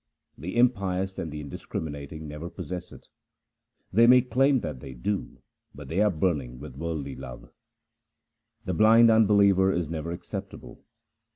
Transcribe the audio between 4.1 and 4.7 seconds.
claim